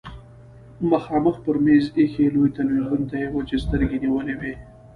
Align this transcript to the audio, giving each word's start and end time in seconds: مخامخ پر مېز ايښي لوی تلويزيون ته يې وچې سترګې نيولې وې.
مخامخ 0.91 1.35
پر 1.45 1.55
مېز 1.65 1.85
ايښي 1.97 2.25
لوی 2.33 2.49
تلويزيون 2.57 3.01
ته 3.09 3.15
يې 3.21 3.27
وچې 3.33 3.57
سترګې 3.63 3.97
نيولې 4.03 4.35
وې. 4.39 4.53